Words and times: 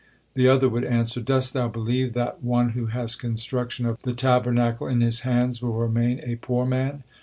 The 0.33 0.47
other 0.47 0.67
would 0.67 0.83
answer: 0.83 1.21
"Dost 1.21 1.53
thou 1.53 1.67
believe 1.67 2.13
that 2.13 2.43
one 2.43 2.69
who 2.69 2.87
has 2.87 3.15
construction 3.15 3.85
of 3.85 4.01
the 4.01 4.13
Tabernacle 4.15 4.87
in 4.87 4.99
his 5.01 5.19
hands 5.19 5.61
will 5.61 5.75
remain 5.75 6.19
a 6.23 6.37
poor 6.37 6.65
man?" 6.65 7.03